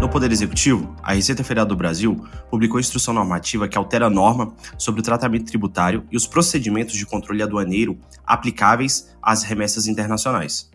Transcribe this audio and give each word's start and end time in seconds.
No 0.00 0.08
Poder 0.08 0.30
Executivo, 0.30 0.94
a 1.02 1.12
Receita 1.12 1.42
Federal 1.42 1.66
do 1.66 1.74
Brasil 1.74 2.24
publicou 2.48 2.78
instrução 2.78 3.12
normativa 3.12 3.66
que 3.66 3.76
altera 3.76 4.06
a 4.06 4.10
norma 4.10 4.54
sobre 4.78 5.00
o 5.00 5.02
tratamento 5.02 5.46
tributário 5.46 6.04
e 6.10 6.16
os 6.16 6.24
procedimentos 6.24 6.94
de 6.94 7.04
controle 7.04 7.42
aduaneiro 7.42 7.98
aplicáveis 8.24 9.16
às 9.20 9.42
remessas 9.42 9.88
internacionais. 9.88 10.70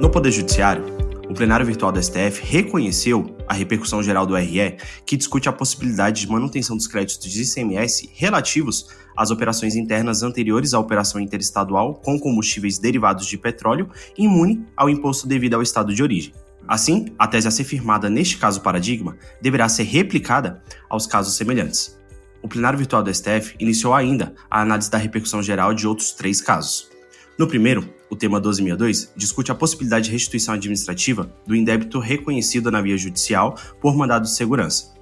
No 0.00 0.08
Poder 0.08 0.30
Judiciário, 0.30 0.84
o 1.28 1.34
plenário 1.34 1.66
virtual 1.66 1.90
do 1.90 2.00
STF 2.00 2.40
reconheceu 2.44 3.36
a 3.48 3.54
repercussão 3.54 4.00
geral 4.00 4.24
do 4.24 4.36
RE, 4.36 4.76
que 5.04 5.16
discute 5.16 5.48
a 5.48 5.52
possibilidade 5.52 6.20
de 6.20 6.30
manutenção 6.30 6.76
dos 6.76 6.86
créditos 6.86 7.28
de 7.28 7.42
ICMS 7.42 8.08
relativos 8.14 8.86
às 9.16 9.32
operações 9.32 9.74
internas 9.74 10.22
anteriores 10.22 10.74
à 10.74 10.78
operação 10.78 11.20
interestadual 11.20 11.94
com 11.94 12.20
combustíveis 12.20 12.78
derivados 12.78 13.26
de 13.26 13.36
petróleo, 13.36 13.90
imune 14.16 14.64
ao 14.76 14.88
imposto 14.88 15.26
devido 15.26 15.54
ao 15.54 15.62
estado 15.62 15.92
de 15.92 16.00
origem. 16.00 16.32
Assim, 16.66 17.14
a 17.18 17.26
tese 17.26 17.46
a 17.46 17.50
ser 17.50 17.64
firmada 17.64 18.08
neste 18.08 18.38
caso 18.38 18.62
paradigma 18.62 19.16
deverá 19.40 19.68
ser 19.68 19.82
replicada 19.84 20.62
aos 20.88 21.06
casos 21.06 21.36
semelhantes. 21.36 21.98
O 22.42 22.48
plenário 22.48 22.78
virtual 22.78 23.02
do 23.02 23.14
STF 23.14 23.54
iniciou 23.58 23.94
ainda 23.94 24.34
a 24.50 24.60
análise 24.60 24.90
da 24.90 24.98
repercussão 24.98 25.42
geral 25.42 25.74
de 25.74 25.86
outros 25.86 26.12
três 26.12 26.40
casos. 26.40 26.90
No 27.38 27.46
primeiro, 27.46 27.88
o 28.08 28.16
tema 28.16 28.38
1262 28.38 29.12
discute 29.16 29.50
a 29.50 29.54
possibilidade 29.54 30.06
de 30.06 30.12
restituição 30.12 30.54
administrativa 30.54 31.32
do 31.46 31.56
indébito 31.56 31.98
reconhecido 31.98 32.70
na 32.70 32.80
via 32.80 32.96
judicial 32.96 33.58
por 33.80 33.96
mandado 33.96 34.22
de 34.22 34.30
segurança. 34.30 34.94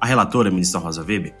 A 0.00 0.06
relatora, 0.06 0.50
ministra 0.50 0.80
Rosa 0.80 1.02
Weber, 1.02 1.34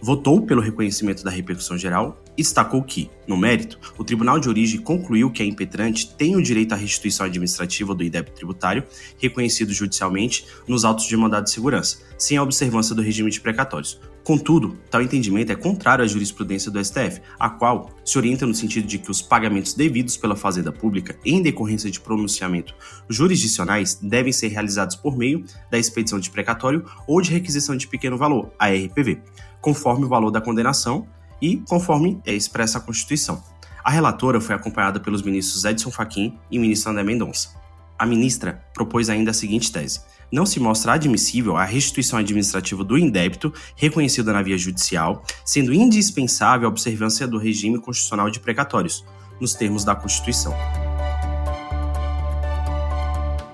votou 0.00 0.40
pelo 0.42 0.60
reconhecimento 0.60 1.24
da 1.24 1.30
repercussão 1.30 1.76
geral 1.76 2.22
e 2.36 2.42
destacou 2.42 2.82
que, 2.82 3.10
no 3.26 3.36
mérito, 3.36 3.78
o 3.98 4.04
Tribunal 4.04 4.38
de 4.38 4.48
Origem 4.48 4.80
concluiu 4.80 5.30
que 5.30 5.42
a 5.42 5.46
impetrante 5.46 6.14
tem 6.14 6.36
o 6.36 6.42
direito 6.42 6.72
à 6.72 6.76
restituição 6.76 7.26
administrativa 7.26 7.94
do 7.94 8.04
indébito 8.04 8.36
tributário, 8.36 8.84
reconhecido 9.18 9.72
judicialmente 9.72 10.46
nos 10.66 10.84
autos 10.84 11.06
de 11.06 11.16
mandado 11.16 11.44
de 11.44 11.50
segurança, 11.50 11.98
sem 12.16 12.36
a 12.36 12.42
observância 12.42 12.94
do 12.94 13.02
regime 13.02 13.30
de 13.30 13.40
precatórios. 13.40 14.00
Contudo, 14.24 14.78
tal 14.90 15.00
entendimento 15.00 15.50
é 15.50 15.56
contrário 15.56 16.04
à 16.04 16.06
jurisprudência 16.06 16.70
do 16.70 16.84
STF, 16.84 17.22
a 17.38 17.48
qual 17.48 17.90
se 18.04 18.18
orienta 18.18 18.46
no 18.46 18.54
sentido 18.54 18.86
de 18.86 18.98
que 18.98 19.10
os 19.10 19.22
pagamentos 19.22 19.72
devidos 19.72 20.16
pela 20.16 20.36
Fazenda 20.36 20.70
Pública 20.70 21.18
em 21.24 21.40
decorrência 21.40 21.90
de 21.90 21.98
pronunciamento 21.98 22.74
jurisdicionais 23.08 23.94
devem 23.94 24.32
ser 24.32 24.48
realizados 24.48 24.96
por 24.96 25.16
meio 25.16 25.44
da 25.70 25.78
expedição 25.78 26.20
de 26.20 26.30
precatório 26.30 26.84
ou 27.06 27.22
de 27.22 27.30
requisição 27.30 27.76
de 27.76 27.86
pequeno 27.86 28.18
valor, 28.18 28.52
a 28.58 28.68
RPV 28.68 29.22
conforme 29.60 30.04
o 30.04 30.08
valor 30.08 30.30
da 30.30 30.40
condenação 30.40 31.06
e 31.40 31.58
conforme 31.68 32.20
é 32.26 32.32
expressa 32.32 32.78
a 32.78 32.80
Constituição. 32.80 33.42
A 33.84 33.90
relatora 33.90 34.40
foi 34.40 34.54
acompanhada 34.54 35.00
pelos 35.00 35.22
ministros 35.22 35.64
Edson 35.64 35.90
Fachin 35.90 36.38
e 36.50 36.58
ministro 36.58 36.90
André 36.90 37.04
Mendonça. 37.04 37.50
A 37.98 38.06
ministra 38.06 38.64
propôs 38.74 39.08
ainda 39.08 39.30
a 39.30 39.34
seguinte 39.34 39.72
tese: 39.72 40.00
não 40.30 40.46
se 40.46 40.60
mostra 40.60 40.92
admissível 40.92 41.56
a 41.56 41.64
restituição 41.64 42.18
administrativa 42.18 42.84
do 42.84 42.98
indébito 42.98 43.52
reconhecida 43.76 44.32
na 44.32 44.42
via 44.42 44.58
judicial, 44.58 45.24
sendo 45.44 45.72
indispensável 45.72 46.68
a 46.68 46.70
observância 46.70 47.26
do 47.26 47.38
regime 47.38 47.78
constitucional 47.78 48.30
de 48.30 48.40
precatórios, 48.40 49.04
nos 49.40 49.54
termos 49.54 49.84
da 49.84 49.94
Constituição. 49.94 50.54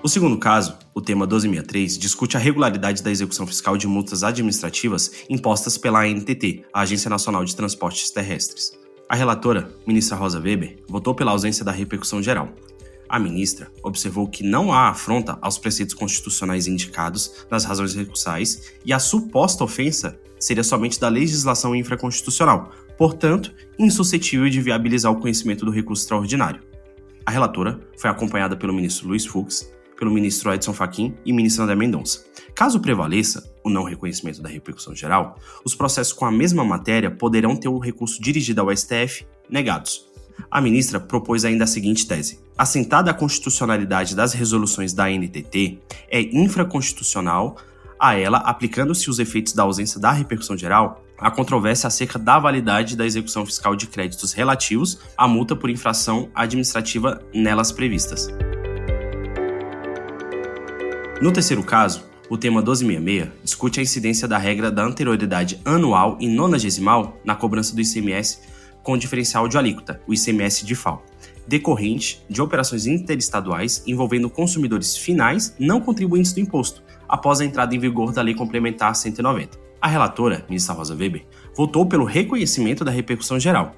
O 0.02 0.08
segundo 0.08 0.36
caso, 0.36 0.76
o 0.92 1.00
tema 1.00 1.24
1263, 1.24 1.96
discute 1.96 2.36
a 2.36 2.40
regularidade 2.40 3.02
da 3.02 3.10
execução 3.10 3.46
fiscal 3.46 3.74
de 3.74 3.86
multas 3.86 4.22
administrativas 4.22 5.10
impostas 5.30 5.78
pela 5.78 6.04
ANTT, 6.04 6.62
a 6.74 6.82
Agência 6.82 7.08
Nacional 7.08 7.42
de 7.42 7.56
Transportes 7.56 8.10
Terrestres. 8.10 8.72
A 9.08 9.16
relatora, 9.16 9.74
ministra 9.86 10.14
Rosa 10.16 10.38
Weber, 10.38 10.82
votou 10.86 11.14
pela 11.14 11.30
ausência 11.30 11.64
da 11.64 11.72
repercussão 11.72 12.22
geral. 12.22 12.50
A 13.14 13.18
ministra 13.20 13.70
observou 13.80 14.26
que 14.26 14.42
não 14.42 14.72
há 14.72 14.88
afronta 14.88 15.38
aos 15.40 15.56
preceitos 15.56 15.94
constitucionais 15.94 16.66
indicados 16.66 17.46
nas 17.48 17.64
razões 17.64 17.94
recursais 17.94 18.72
e 18.84 18.92
a 18.92 18.98
suposta 18.98 19.62
ofensa 19.62 20.18
seria 20.36 20.64
somente 20.64 20.98
da 20.98 21.08
legislação 21.08 21.76
infraconstitucional, 21.76 22.72
portanto, 22.98 23.54
insuscetível 23.78 24.50
de 24.50 24.60
viabilizar 24.60 25.12
o 25.12 25.20
conhecimento 25.20 25.64
do 25.64 25.70
recurso 25.70 26.02
extraordinário. 26.02 26.60
A 27.24 27.30
relatora 27.30 27.78
foi 27.96 28.10
acompanhada 28.10 28.56
pelo 28.56 28.74
ministro 28.74 29.06
Luiz 29.06 29.24
Fux, 29.24 29.72
pelo 29.96 30.10
ministro 30.10 30.52
Edson 30.52 30.72
Fachin 30.72 31.14
e 31.24 31.32
ministro 31.32 31.62
André 31.62 31.76
Mendonça. 31.76 32.24
Caso 32.52 32.80
prevaleça 32.80 33.48
o 33.62 33.70
não 33.70 33.84
reconhecimento 33.84 34.42
da 34.42 34.48
repercussão 34.48 34.92
geral, 34.92 35.38
os 35.64 35.76
processos 35.76 36.12
com 36.12 36.24
a 36.24 36.32
mesma 36.32 36.64
matéria 36.64 37.12
poderão 37.12 37.54
ter 37.54 37.68
o 37.68 37.78
recurso 37.78 38.20
dirigido 38.20 38.60
ao 38.60 38.76
STF 38.76 39.24
negados. 39.48 40.12
A 40.50 40.60
ministra 40.60 41.00
propôs 41.00 41.44
ainda 41.44 41.64
a 41.64 41.66
seguinte 41.66 42.06
tese: 42.06 42.38
assentada 42.56 43.10
a 43.10 43.14
constitucionalidade 43.14 44.14
das 44.14 44.32
resoluções 44.32 44.92
da 44.92 45.08
NTT, 45.10 45.78
é 46.10 46.20
infraconstitucional 46.20 47.56
a 47.98 48.14
ela, 48.14 48.38
aplicando-se 48.38 49.08
os 49.08 49.18
efeitos 49.18 49.52
da 49.52 49.62
ausência 49.62 50.00
da 50.00 50.12
repercussão 50.12 50.56
geral, 50.56 51.02
a 51.18 51.30
controvérsia 51.30 51.86
acerca 51.86 52.18
da 52.18 52.38
validade 52.38 52.96
da 52.96 53.06
execução 53.06 53.46
fiscal 53.46 53.74
de 53.76 53.86
créditos 53.86 54.32
relativos 54.32 54.98
à 55.16 55.26
multa 55.26 55.54
por 55.54 55.70
infração 55.70 56.28
administrativa 56.34 57.22
nelas 57.32 57.72
previstas. 57.72 58.28
No 61.22 61.32
terceiro 61.32 61.62
caso, 61.62 62.04
o 62.28 62.36
tema 62.36 62.60
1266 62.60 63.28
discute 63.42 63.80
a 63.80 63.82
incidência 63.82 64.26
da 64.26 64.36
regra 64.36 64.70
da 64.70 64.84
anterioridade 64.84 65.60
anual 65.64 66.18
e 66.20 66.28
nonagesimal 66.28 67.18
na 67.24 67.34
cobrança 67.34 67.74
do 67.74 67.80
ICMS 67.80 68.40
com 68.84 68.96
diferencial 68.96 69.48
de 69.48 69.58
alíquota, 69.58 70.00
o 70.06 70.14
ICMS 70.14 70.64
de 70.64 70.76
FAO, 70.76 71.02
decorrente 71.48 72.24
de 72.30 72.40
operações 72.40 72.86
interestaduais 72.86 73.82
envolvendo 73.84 74.30
consumidores 74.30 74.96
finais 74.96 75.56
não 75.58 75.80
contribuintes 75.80 76.32
do 76.32 76.38
imposto, 76.38 76.84
após 77.08 77.40
a 77.40 77.44
entrada 77.44 77.74
em 77.74 77.78
vigor 77.80 78.12
da 78.12 78.22
Lei 78.22 78.34
Complementar 78.34 78.94
190. 78.94 79.58
A 79.80 79.88
relatora, 79.88 80.44
ministra 80.48 80.74
Rosa 80.74 80.94
Weber, 80.94 81.26
votou 81.56 81.84
pelo 81.84 82.04
reconhecimento 82.04 82.84
da 82.84 82.92
repercussão 82.92 83.40
geral, 83.40 83.74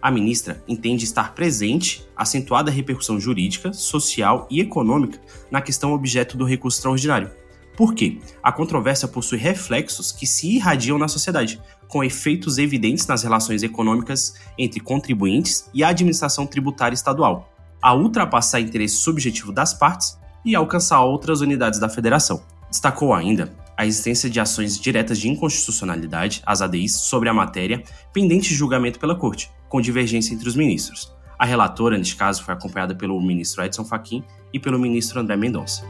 a 0.00 0.10
ministra 0.10 0.62
entende 0.68 1.04
estar 1.04 1.34
presente 1.34 2.06
acentuada 2.16 2.70
repercussão 2.70 3.18
jurídica, 3.18 3.72
social 3.72 4.46
e 4.50 4.60
econômica 4.60 5.20
na 5.50 5.60
questão 5.60 5.92
objeto 5.92 6.36
do 6.36 6.44
recurso 6.44 6.78
extraordinário. 6.78 7.30
Por 7.78 7.94
quê? 7.94 8.18
A 8.42 8.50
controvérsia 8.50 9.06
possui 9.06 9.38
reflexos 9.38 10.10
que 10.10 10.26
se 10.26 10.56
irradiam 10.56 10.98
na 10.98 11.06
sociedade, 11.06 11.62
com 11.86 12.02
efeitos 12.02 12.58
evidentes 12.58 13.06
nas 13.06 13.22
relações 13.22 13.62
econômicas 13.62 14.34
entre 14.58 14.80
contribuintes 14.80 15.70
e 15.72 15.84
a 15.84 15.88
administração 15.90 16.44
tributária 16.44 16.96
estadual, 16.96 17.52
a 17.80 17.94
ultrapassar 17.94 18.58
interesse 18.58 18.96
subjetivo 18.96 19.52
das 19.52 19.72
partes 19.72 20.18
e 20.44 20.56
alcançar 20.56 21.02
outras 21.02 21.40
unidades 21.40 21.78
da 21.78 21.88
federação. 21.88 22.42
Destacou 22.68 23.14
ainda 23.14 23.54
a 23.76 23.86
existência 23.86 24.28
de 24.28 24.40
ações 24.40 24.76
diretas 24.76 25.16
de 25.16 25.28
inconstitucionalidade, 25.28 26.42
as 26.44 26.60
ADIs, 26.60 26.94
sobre 26.94 27.28
a 27.28 27.32
matéria, 27.32 27.84
pendente 28.12 28.48
de 28.48 28.56
julgamento 28.56 28.98
pela 28.98 29.14
Corte, 29.14 29.52
com 29.68 29.80
divergência 29.80 30.34
entre 30.34 30.48
os 30.48 30.56
ministros. 30.56 31.12
A 31.38 31.46
relatora, 31.46 31.96
neste 31.96 32.16
caso, 32.16 32.42
foi 32.42 32.54
acompanhada 32.54 32.96
pelo 32.96 33.20
ministro 33.22 33.62
Edson 33.62 33.84
Fachin 33.84 34.24
e 34.52 34.58
pelo 34.58 34.80
ministro 34.80 35.20
André 35.20 35.36
Mendonça. 35.36 35.84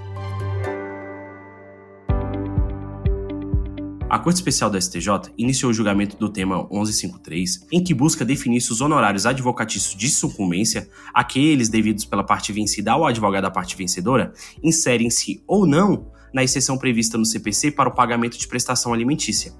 A 4.10 4.18
Corte 4.18 4.36
Especial 4.36 4.70
do 4.70 4.80
STJ 4.80 5.34
iniciou 5.36 5.70
o 5.70 5.74
julgamento 5.74 6.16
do 6.16 6.30
tema 6.30 6.66
1153, 6.70 7.66
em 7.70 7.84
que 7.84 7.92
busca 7.92 8.24
definir 8.24 8.62
se 8.62 8.72
os 8.72 8.80
honorários 8.80 9.26
advocatícios 9.26 9.94
de 9.94 10.08
sucumbência, 10.08 10.88
aqueles 11.12 11.68
devidos 11.68 12.06
pela 12.06 12.24
parte 12.24 12.50
vencida 12.50 12.92
ao 12.92 13.04
advogado 13.04 13.42
da 13.42 13.50
parte 13.50 13.76
vencedora, 13.76 14.32
inserem-se 14.62 15.42
ou 15.46 15.66
não 15.66 16.10
na 16.32 16.42
exceção 16.42 16.78
prevista 16.78 17.18
no 17.18 17.26
CPC 17.26 17.72
para 17.72 17.90
o 17.90 17.94
pagamento 17.94 18.38
de 18.38 18.48
prestação 18.48 18.94
alimentícia. 18.94 19.52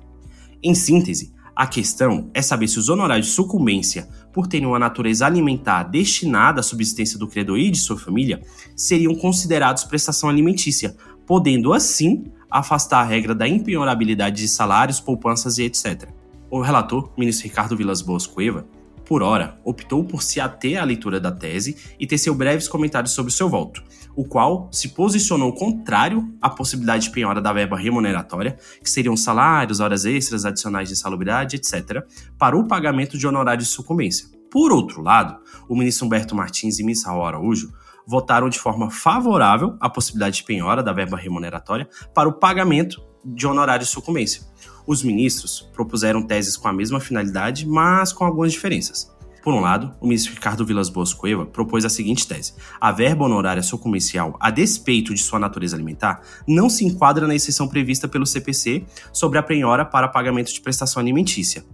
Em 0.63 0.75
síntese, 0.75 1.35
a 1.55 1.67
questão 1.67 2.31
é 2.33 2.41
saber 2.41 2.69
se 2.69 2.79
os 2.79 2.89
honorários 2.89 3.27
de 3.27 3.33
sucumbência, 3.35 4.09
por 4.33 4.47
terem 4.47 4.67
uma 4.67 4.79
natureza 4.79 5.27
alimentar 5.27 5.83
destinada 5.83 6.61
à 6.61 6.63
subsistência 6.63 7.19
do 7.19 7.29
credor 7.29 7.59
e 7.59 7.71
de 7.71 7.79
sua 7.79 7.99
família, 7.99 8.41
seriam 8.75 9.15
considerados 9.15 9.85
prestação 9.85 10.31
alimentícia, 10.31 10.97
podendo 11.27 11.75
assim 11.75 12.25
afastar 12.51 13.01
a 13.01 13.05
regra 13.05 13.35
da 13.35 13.47
impenhorabilidade 13.47 14.43
de 14.43 14.49
salários, 14.49 15.01
poupanças 15.01 15.59
e 15.59 15.65
etc. 15.65 16.09
O 16.51 16.61
relator, 16.61 17.13
ministro 17.17 17.45
Ricardo 17.45 17.77
Vilas 17.77 18.01
Boas 18.01 18.27
Cueva, 18.27 18.67
por 19.05 19.23
hora, 19.23 19.59
optou 19.65 20.05
por 20.05 20.23
se 20.23 20.39
ater 20.39 20.79
à 20.79 20.85
leitura 20.85 21.19
da 21.19 21.33
tese 21.33 21.77
e 21.99 22.07
teceu 22.07 22.35
breves 22.35 22.69
comentários 22.69 23.13
sobre 23.13 23.33
o 23.33 23.35
seu 23.35 23.49
voto. 23.49 23.83
o 24.19 24.25
qual 24.25 24.69
se 24.73 24.89
posicionou 24.89 25.53
contrário 25.53 26.29
à 26.43 26.51
possibilidade 26.51 27.05
de 27.05 27.11
penhora 27.11 27.41
da 27.41 27.53
verba 27.53 27.79
remuneratória, 27.79 28.59
que 28.83 28.91
seriam 28.91 29.17
salários, 29.17 29.79
horas 29.79 30.05
extras, 30.05 30.45
adicionais 30.45 30.89
de 30.89 30.95
insalubridade, 30.95 31.55
etc., 31.55 32.03
para 32.37 32.59
o 32.59 32.67
pagamento 32.67 33.17
de 33.17 33.29
honorários 33.29 33.69
de 33.69 33.73
sucumbência. 33.73 34.38
Por 34.51 34.73
outro 34.73 35.03
lado, 35.03 35.39
o 35.69 35.77
ministro 35.77 36.07
Humberto 36.07 36.35
Martins 36.35 36.79
e 36.79 36.85
Miss 36.85 37.05
Raul 37.05 37.25
Araújo 37.25 37.73
votaram 38.07 38.49
de 38.49 38.59
forma 38.59 38.91
favorável 38.91 39.77
à 39.79 39.91
possibilidade 39.91 40.37
de 40.37 40.45
penhora 40.45 40.83
da 40.83 40.93
verba 40.93 41.17
remuneratória 41.17 41.89
para 42.15 42.29
o 42.29 42.33
pagamento 42.33 43.03
de 43.23 43.47
honorários 43.47 43.91
sucumbência. 43.91 44.43
Os 44.87 45.03
ministros 45.03 45.69
propuseram 45.75 46.23
teses 46.23 46.57
com 46.57 46.69
a 46.69 46.73
mesma 46.73 46.99
finalidade, 47.01 47.69
mas 47.69 48.13
com 48.13 48.25
algumas 48.25 48.53
diferenças. 48.53 49.15
Por 49.43 49.53
um 49.55 49.61
lado, 49.61 49.95
o 50.01 50.07
ministro 50.07 50.35
Ricardo 50.35 50.65
Vilas 50.65 50.89
Boas 50.89 51.13
Cueva 51.13 51.47
propôs 51.47 51.85
a 51.85 51.89
seguinte 51.89 52.27
tese: 52.27 52.55
a 52.81 52.91
verba 52.91 53.25
honorária 53.25 53.63
sucumbencial, 53.63 54.37
a 54.41 54.51
despeito 54.51 55.15
de 55.15 55.23
sua 55.23 55.39
natureza 55.39 55.77
alimentar, 55.77 56.23
não 56.47 56.69
se 56.69 56.85
enquadra 56.85 57.27
na 57.27 57.35
exceção 57.35 57.69
prevista 57.69 58.09
pelo 58.09 58.27
CPC 58.27 58.85
sobre 59.13 59.39
a 59.39 59.43
penhora 59.43 59.85
para 59.85 60.09
pagamento 60.09 60.53
de 60.53 60.61
prestação 60.61 61.01
alimentícia. 61.01 61.65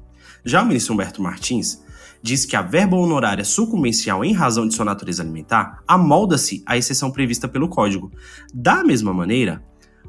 Já 0.45 0.63
o 0.63 0.67
ministro 0.67 0.93
Humberto 0.93 1.23
Martins 1.23 1.83
diz 2.25 2.47
que 2.47 2.57
a 2.57 2.63
verba 2.63 2.97
honorária 2.97 3.45
sucumbencial 3.45 4.25
em 4.25 4.33
razão 4.33 4.67
de 4.67 4.75
sua 4.75 4.87
natureza 4.87 5.23
alimentar 5.23 5.83
amolda-se 5.87 6.63
à 6.65 6.75
exceção 6.75 7.11
prevista 7.11 7.47
pelo 7.47 7.69
Código. 7.69 8.11
Da 8.55 8.83
mesma 8.83 9.13
maneira, 9.13 9.63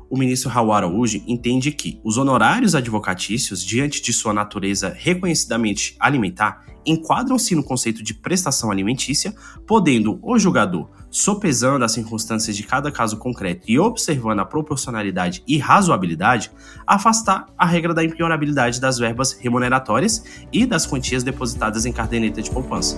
o 0.10 0.18
ministro 0.18 0.50
Raul 0.50 0.74
Araújo 0.74 1.22
entende 1.28 1.72
que 1.72 2.00
os 2.04 2.18
honorários 2.18 2.76
advocatícios, 2.76 3.64
diante 3.64 4.02
de 4.02 4.14
sua 4.14 4.34
natureza 4.34 4.96
reconhecidamente 4.96 5.96
alimentar, 6.00 6.64
enquadram-se 6.86 7.56
no 7.56 7.64
conceito 7.64 8.04
de 8.04 8.14
prestação 8.14 8.70
alimentícia, 8.70 9.34
podendo 9.66 10.20
o 10.22 10.38
julgador, 10.38 10.90
sopesando 11.10 11.84
as 11.84 11.94
circunstâncias 11.94 12.56
de 12.56 12.64
cada 12.64 12.92
caso 12.92 13.18
concreto 13.18 13.64
e 13.68 13.80
observando 13.80 14.40
a 14.40 14.46
proporcionalidade 14.46 15.44
e 15.48 15.58
razoabilidade, 15.58 16.52
afastar 16.86 17.48
a 17.58 17.66
regra 17.66 17.94
da 17.94 18.04
impenhorabilidade 18.04 18.80
das 18.80 19.00
verbas 19.00 19.34
remuneratórias 19.34 20.24
e 20.52 20.66
das 20.66 20.86
quantias 20.86 21.24
depositadas 21.24 21.86
em 21.86 21.92
caderneta 21.92 22.42
de 22.42 22.52
poupança. 22.52 22.98